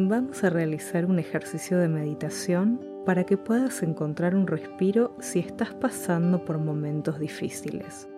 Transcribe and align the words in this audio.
Vamos 0.00 0.44
a 0.44 0.50
realizar 0.50 1.06
un 1.06 1.18
ejercicio 1.18 1.76
de 1.76 1.88
meditación 1.88 2.80
para 3.04 3.24
que 3.24 3.36
puedas 3.36 3.82
encontrar 3.82 4.36
un 4.36 4.46
respiro 4.46 5.12
si 5.18 5.40
estás 5.40 5.74
pasando 5.74 6.44
por 6.44 6.58
momentos 6.58 7.18
difíciles. 7.18 8.08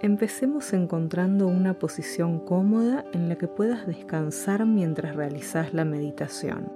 Empecemos 0.00 0.72
encontrando 0.72 1.46
una 1.46 1.78
posición 1.78 2.40
cómoda 2.40 3.04
en 3.12 3.28
la 3.28 3.36
que 3.36 3.48
puedas 3.48 3.86
descansar 3.86 4.64
mientras 4.64 5.14
realizas 5.14 5.74
la 5.74 5.84
meditación. 5.84 6.72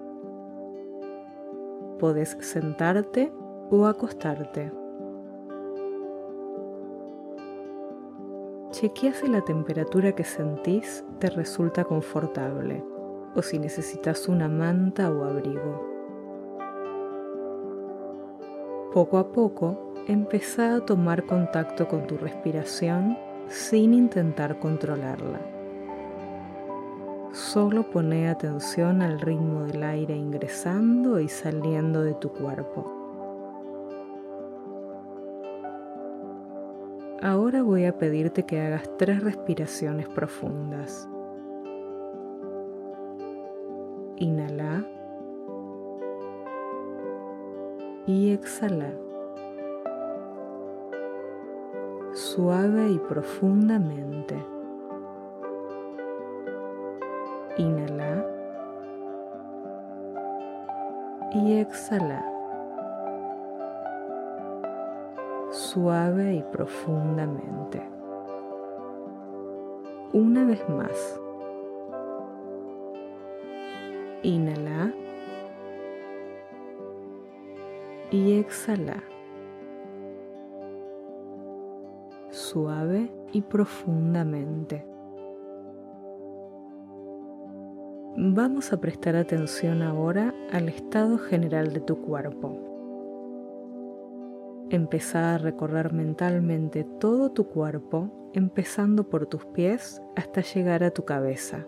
Puedes 1.98 2.36
sentarte 2.40 3.32
o 3.70 3.86
acostarte. 3.86 4.83
Chequea 8.74 9.14
si 9.14 9.28
la 9.28 9.40
temperatura 9.40 10.12
que 10.12 10.24
sentís 10.24 11.04
te 11.20 11.30
resulta 11.30 11.84
confortable 11.84 12.84
o 13.36 13.42
si 13.42 13.58
necesitas 13.58 14.28
una 14.28 14.48
manta 14.48 15.10
o 15.10 15.24
abrigo. 15.24 15.92
Poco 18.92 19.18
a 19.18 19.32
poco, 19.32 19.84
Empezá 20.06 20.74
a 20.74 20.80
tomar 20.84 21.24
contacto 21.24 21.88
con 21.88 22.06
tu 22.06 22.18
respiración 22.18 23.16
sin 23.48 23.94
intentar 23.94 24.58
controlarla. 24.58 25.40
Solo 27.32 27.90
pone 27.90 28.28
atención 28.28 29.00
al 29.00 29.18
ritmo 29.18 29.64
del 29.64 29.82
aire 29.82 30.14
ingresando 30.14 31.20
y 31.20 31.30
saliendo 31.30 32.02
de 32.02 32.12
tu 32.12 32.28
cuerpo. 32.32 32.93
Ahora 37.24 37.62
voy 37.62 37.86
a 37.86 37.98
pedirte 37.98 38.44
que 38.44 38.60
hagas 38.60 38.88
tres 38.98 39.24
respiraciones 39.24 40.08
profundas. 40.08 41.08
Inhala 44.18 44.84
y 48.06 48.30
exhala. 48.30 48.92
suave 52.14 52.90
y 52.90 52.98
profundamente. 52.98 54.36
Inhala 57.56 58.26
y 61.32 61.58
exhala. 61.58 62.33
Suave 65.74 66.34
y 66.34 66.42
profundamente. 66.52 67.82
Una 70.12 70.44
vez 70.44 70.68
más. 70.68 71.20
Inhala 74.22 74.94
y 78.12 78.38
exhala. 78.38 79.02
suave 82.30 83.10
y 83.32 83.42
profundamente. 83.42 84.86
Vamos 88.16 88.72
a 88.72 88.80
prestar 88.80 89.16
atención 89.16 89.82
ahora 89.82 90.32
al 90.52 90.68
estado 90.68 91.18
general 91.18 91.72
de 91.72 91.80
tu 91.80 92.00
cuerpo. 92.00 92.73
Empezá 94.74 95.36
a 95.36 95.38
recorrer 95.38 95.92
mentalmente 95.92 96.82
todo 96.82 97.30
tu 97.30 97.46
cuerpo, 97.46 98.10
empezando 98.32 99.08
por 99.08 99.26
tus 99.26 99.46
pies 99.46 100.02
hasta 100.16 100.40
llegar 100.40 100.82
a 100.82 100.90
tu 100.90 101.04
cabeza. 101.04 101.64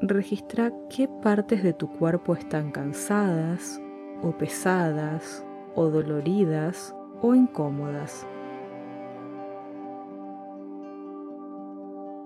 Registra 0.00 0.72
qué 0.88 1.06
partes 1.22 1.62
de 1.62 1.74
tu 1.74 1.90
cuerpo 1.90 2.32
están 2.32 2.70
cansadas 2.70 3.78
o 4.22 4.32
pesadas 4.38 5.44
o 5.74 5.90
doloridas 5.90 6.96
o 7.20 7.34
incómodas. 7.34 8.26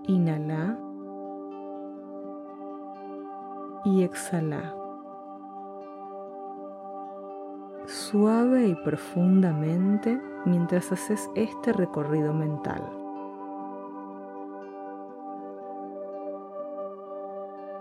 Inhala 0.06 0.78
y 3.84 4.04
exhala. 4.04 4.87
Suave 7.88 8.68
y 8.68 8.74
profundamente 8.74 10.20
mientras 10.44 10.92
haces 10.92 11.30
este 11.34 11.72
recorrido 11.72 12.34
mental. 12.34 12.82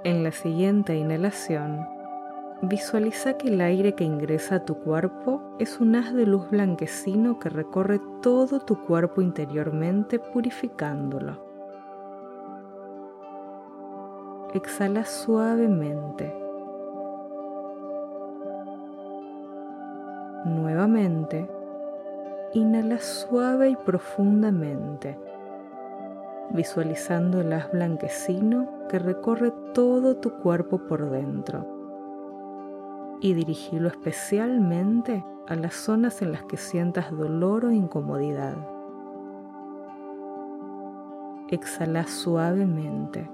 En 0.06 0.23
la 0.23 0.31
siguiente 0.31 0.95
inhalación, 0.95 1.85
Visualiza 2.63 3.38
que 3.38 3.50
el 3.50 3.62
aire 3.62 3.94
que 3.94 4.03
ingresa 4.03 4.56
a 4.56 4.66
tu 4.66 4.79
cuerpo 4.79 5.41
es 5.59 5.79
un 5.79 5.95
haz 5.95 6.12
de 6.12 6.25
luz 6.25 6.50
blanquecino 6.50 7.38
que 7.38 7.50
recorre 7.50 8.01
todo 8.24 8.62
tu 8.62 8.84
cuerpo 8.84 9.22
interiormente 9.22 10.18
purificándolo. 10.18 11.39
Exhala 14.56 15.06
suavemente. 15.06 16.47
Nuevamente, 20.47 21.46
inhala 22.53 23.00
suave 23.00 23.72
y 23.72 23.75
profundamente, 23.75 25.19
visualizando 26.52 27.41
el 27.41 27.52
haz 27.52 27.69
blanquecino 27.74 28.69
que 28.88 28.97
recorre 28.97 29.52
todo 29.74 30.16
tu 30.16 30.31
cuerpo 30.40 30.78
por 30.88 31.09
dentro 31.09 31.68
y 33.19 33.34
dirigirlo 33.34 33.90
especialmente 33.90 35.25
a 35.50 35.56
las 35.56 35.74
zonas 35.74 36.22
en 36.22 36.31
las 36.31 36.44
que 36.44 36.56
sientas 36.56 37.12
dolor 37.12 37.66
o 37.66 37.72
incomodidad. 37.72 38.56
Exhala 41.50 42.07
suavemente. 42.07 43.30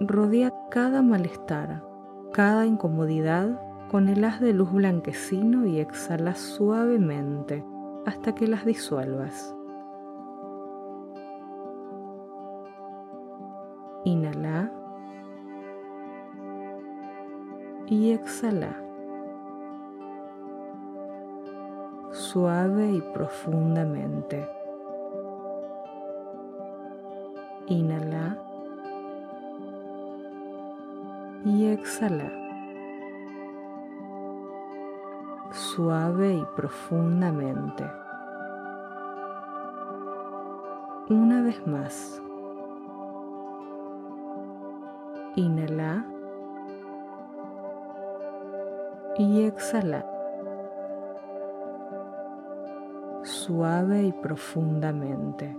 Rodea 0.00 0.52
cada 0.70 1.02
malestar, 1.02 1.84
cada 2.32 2.66
incomodidad 2.66 3.60
con 3.92 4.08
el 4.08 4.24
haz 4.24 4.40
de 4.40 4.54
luz 4.54 4.72
blanquecino 4.72 5.66
y 5.66 5.78
exhala 5.78 6.34
suavemente 6.34 7.62
hasta 8.06 8.34
que 8.34 8.48
las 8.48 8.64
disuelvas. 8.64 9.54
Inhala 14.04 14.72
y 17.86 18.12
exhala. 18.12 18.74
Suave 22.12 22.92
y 22.92 23.00
profundamente. 23.12 24.48
Inhala 27.66 28.38
y 31.44 31.66
exhala. 31.66 32.41
Suave 35.52 36.34
y 36.34 36.46
profundamente. 36.56 37.84
Una 41.08 41.42
vez 41.42 41.66
más. 41.66 42.20
Inhala 45.36 46.04
y 49.18 49.44
exhala 49.44 50.06
suave 53.24 54.02
y 54.04 54.12
profundamente. 54.12 55.56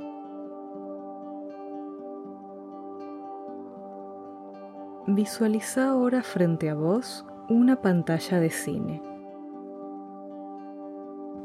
Visualiza 5.07 5.89
ahora 5.89 6.23
frente 6.23 6.69
a 6.69 6.75
vos 6.75 7.25
una 7.49 7.81
pantalla 7.81 8.39
de 8.39 8.49
cine. 8.49 9.12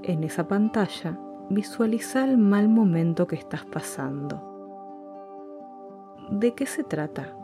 En 0.09 0.25
esa 0.25 0.49
pantalla 0.49 1.19
visualiza 1.51 2.25
el 2.25 2.39
mal 2.39 2.71
momento 2.71 3.27
que 3.27 3.37
estás 3.37 3.67
pasando. 3.67 4.41
¿De 6.31 6.55
qué 6.55 6.65
se 6.65 6.83
trata? 6.83 7.37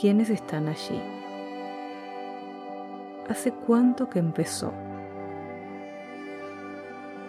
¿Quiénes 0.00 0.30
están 0.30 0.68
allí? 0.68 1.02
¿Hace 3.28 3.50
cuánto 3.50 4.08
que 4.08 4.20
empezó? 4.20 4.72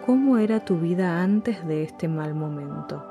¿Cómo 0.06 0.38
era 0.38 0.64
tu 0.64 0.78
vida 0.78 1.20
antes 1.20 1.66
de 1.66 1.82
este 1.82 2.06
mal 2.06 2.36
momento? 2.36 3.04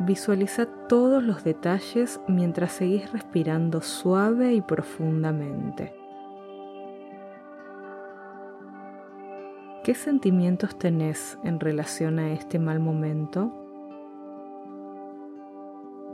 Visualiza 0.00 0.66
todos 0.90 1.22
los 1.22 1.42
detalles 1.42 2.20
mientras 2.28 2.72
seguís 2.72 3.10
respirando 3.12 3.80
suave 3.80 4.52
y 4.52 4.60
profundamente. 4.60 6.03
¿Qué 9.84 9.94
sentimientos 9.94 10.78
tenés 10.78 11.38
en 11.44 11.60
relación 11.60 12.18
a 12.18 12.32
este 12.32 12.58
mal 12.58 12.80
momento? 12.80 13.52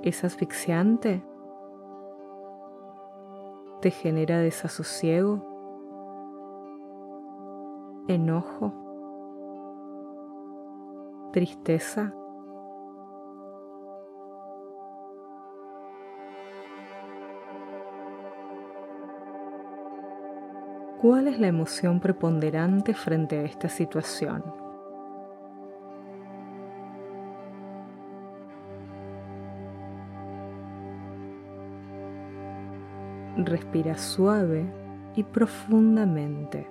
¿Es 0.03 0.25
asfixiante? 0.25 1.23
¿Te 3.81 3.93
genera 3.93 4.41
desasosiego? 4.41 5.47
¿Enojo? 8.09 8.75
¿Tristeza? 11.33 12.13
¿Cuál 21.01 21.29
es 21.29 21.41
la 21.41 21.47
emoción 21.47 21.99
preponderante 21.99 22.93
frente 22.93 23.39
a 23.39 23.43
esta 23.45 23.71
situación? 23.71 24.45
Respira 33.39 33.97
suave 33.97 34.71
y 35.17 35.23
profundamente. 35.23 36.67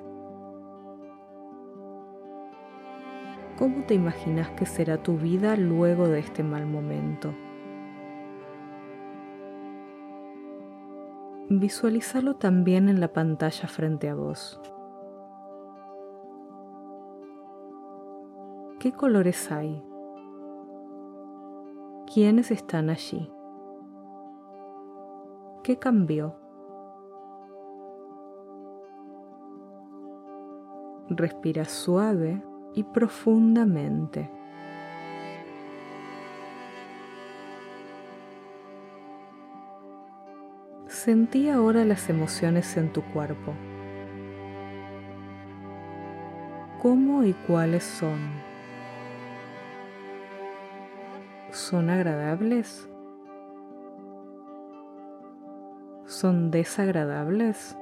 ¿Cómo 3.57 3.83
te 3.85 3.95
imaginas 3.95 4.51
que 4.51 4.67
será 4.67 5.01
tu 5.01 5.17
vida 5.17 5.55
luego 5.55 6.07
de 6.07 6.19
este 6.19 6.43
mal 6.43 6.67
momento? 6.67 7.33
Visualízalo 11.51 12.35
también 12.35 12.89
en 12.89 12.99
la 12.99 13.11
pantalla 13.11 13.67
frente 13.67 14.07
a 14.07 14.13
vos. 14.13 14.61
¿Qué 18.79 18.91
colores 18.91 19.51
hay? 19.51 19.83
¿Quiénes 22.13 22.51
están 22.51 22.91
allí? 22.91 23.31
¿Qué 25.63 25.79
cambió? 25.79 26.35
Respira 31.09 31.65
suave 31.65 32.43
y 32.75 32.83
profundamente. 32.83 34.31
Sentí 40.89 41.49
ahora 41.49 41.85
las 41.85 42.09
emociones 42.09 42.75
en 42.75 42.91
tu 42.91 43.03
cuerpo. 43.03 43.53
¿Cómo 46.81 47.23
y 47.23 47.33
cuáles 47.33 47.83
son? 47.83 48.17
¿Son 51.51 51.91
agradables? 51.91 52.89
¿Son 56.07 56.49
desagradables? 56.49 57.77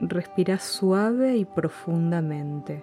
Respira 0.00 0.58
suave 0.58 1.36
y 1.36 1.44
profundamente. 1.44 2.82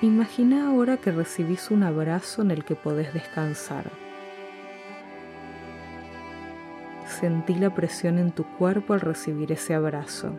Imagina 0.00 0.68
ahora 0.68 0.96
que 0.96 1.10
recibís 1.10 1.72
un 1.72 1.82
abrazo 1.82 2.42
en 2.42 2.52
el 2.52 2.64
que 2.64 2.76
podés 2.76 3.12
descansar. 3.12 3.90
Sentí 7.04 7.56
la 7.56 7.74
presión 7.74 8.20
en 8.20 8.30
tu 8.30 8.44
cuerpo 8.44 8.94
al 8.94 9.00
recibir 9.00 9.50
ese 9.50 9.74
abrazo. 9.74 10.38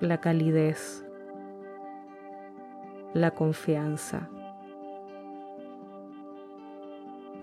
La 0.00 0.20
calidez. 0.20 1.06
La 3.12 3.30
confianza. 3.30 4.28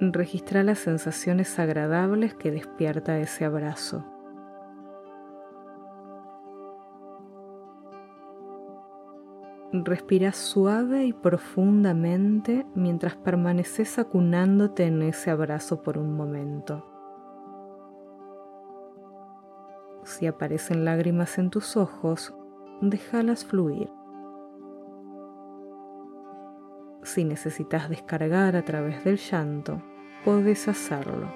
Registra 0.02 0.63
las 0.63 0.80
sensaciones 0.80 1.58
agradables 1.58 2.34
que 2.34 2.52
despierta 2.52 3.18
ese 3.19 3.46
abrazo. 3.46 4.04
Respira 9.73 10.33
suave 10.33 11.06
y 11.06 11.13
profundamente 11.13 12.65
mientras 12.75 13.15
permaneces 13.15 14.00
acunándote 14.00 14.83
en 14.85 15.01
ese 15.01 15.31
abrazo 15.31 15.81
por 15.81 15.97
un 15.97 16.13
momento. 16.13 16.85
Si 20.03 20.27
aparecen 20.27 20.83
lágrimas 20.83 21.38
en 21.38 21.50
tus 21.50 21.77
ojos, 21.77 22.35
déjalas 22.81 23.45
fluir. 23.45 23.89
Si 27.03 27.24
necesitas 27.24 27.88
descargar 27.88 28.57
a 28.57 28.65
través 28.65 29.06
del 29.06 29.15
llanto, 29.15 29.81
puedes 30.25 30.67
hacerlo. 30.67 31.31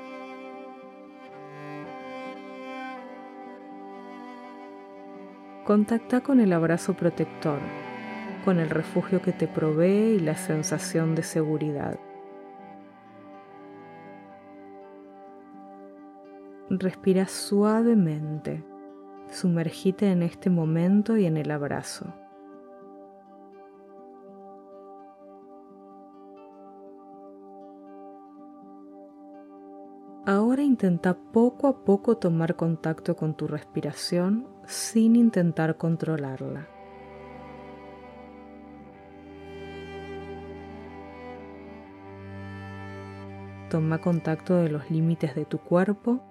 Contacta 5.63 6.19
con 6.19 6.41
el 6.41 6.51
abrazo 6.51 6.95
protector 6.95 7.59
con 8.45 8.59
el 8.59 8.69
refugio 8.69 9.23
que 9.23 9.33
te 9.33 9.47
provee 9.47 10.17
y 10.17 10.19
la 10.19 10.35
sensación 10.35 11.15
de 11.15 11.23
seguridad. 11.23 11.99
Respira 16.69 17.27
suavemente, 17.27 18.63
sumergite 19.31 20.11
en 20.11 20.21
este 20.21 20.51
momento 20.51 21.17
y 21.17 21.25
en 21.25 21.37
el 21.37 21.49
abrazo. 21.49 22.13
Ahora 30.27 30.63
intenta 30.63 31.15
poco 31.15 31.67
a 31.67 31.83
poco 31.83 32.17
tomar 32.17 32.55
contacto 32.55 33.15
con 33.15 33.35
tu 33.35 33.47
respiración 33.47 34.47
sin 34.65 35.15
intentar 35.15 35.77
controlarla. 35.77 36.74
Toma 43.69 43.99
contacto 43.99 44.55
de 44.55 44.69
los 44.69 44.89
límites 44.91 45.35
de 45.35 45.45
tu 45.45 45.59
cuerpo 45.59 46.21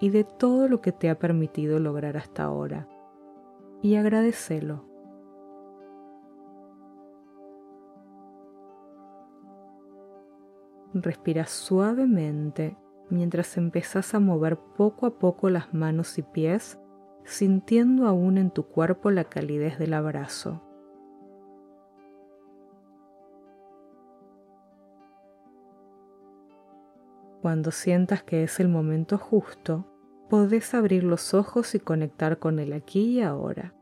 y 0.00 0.10
de 0.10 0.24
todo 0.24 0.68
lo 0.68 0.80
que 0.80 0.92
te 0.92 1.08
ha 1.08 1.18
permitido 1.18 1.78
lograr 1.78 2.16
hasta 2.16 2.44
ahora 2.44 2.88
y 3.84 3.96
agradecelo. 3.96 4.84
Respira 10.94 11.44
suavemente 11.46 12.78
mientras 13.10 13.58
empezás 13.58 14.14
a 14.14 14.20
mover 14.20 14.58
poco 14.58 15.04
a 15.04 15.18
poco 15.18 15.50
las 15.50 15.74
manos 15.74 16.16
y 16.16 16.22
pies, 16.22 16.78
sintiendo 17.24 18.06
aún 18.06 18.38
en 18.38 18.50
tu 18.50 18.64
cuerpo 18.64 19.10
la 19.10 19.24
calidez 19.24 19.78
del 19.78 19.92
abrazo. 19.92 20.63
Cuando 27.44 27.72
sientas 27.72 28.22
que 28.22 28.42
es 28.42 28.58
el 28.58 28.70
momento 28.70 29.18
justo, 29.18 29.84
podés 30.30 30.72
abrir 30.72 31.04
los 31.04 31.34
ojos 31.34 31.74
y 31.74 31.78
conectar 31.78 32.38
con 32.38 32.58
el 32.58 32.72
aquí 32.72 33.18
y 33.18 33.20
ahora. 33.20 33.74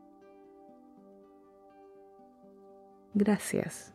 Gracias. 3.13 3.93